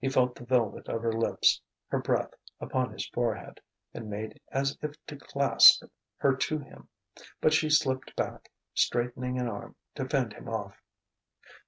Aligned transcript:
He 0.00 0.08
felt 0.08 0.34
the 0.34 0.44
velvet 0.44 0.88
of 0.88 1.00
her 1.02 1.12
lips, 1.12 1.60
her 1.86 2.00
breath, 2.00 2.32
upon 2.58 2.90
his 2.92 3.06
forehead; 3.10 3.60
and 3.92 4.10
made 4.10 4.40
as 4.50 4.76
if 4.82 4.96
to 5.06 5.14
clasp 5.14 5.84
her 6.16 6.34
to 6.34 6.58
him. 6.58 6.88
But 7.40 7.52
she 7.52 7.70
slipped 7.70 8.16
back, 8.16 8.50
straightening 8.74 9.38
an 9.38 9.46
arm 9.46 9.76
to 9.94 10.08
fend 10.08 10.32
him 10.32 10.48
off. 10.48 10.82